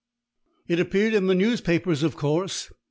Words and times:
It 0.67 0.79
appeared 0.79 1.13
in 1.13 1.27
the 1.27 1.35
newspapers, 1.35 2.01
of 2.01 2.15
course. 2.15 2.71